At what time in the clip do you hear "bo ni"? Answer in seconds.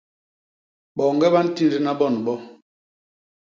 1.99-2.19